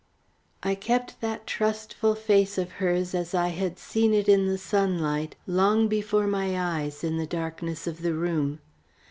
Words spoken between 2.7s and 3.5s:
hers as I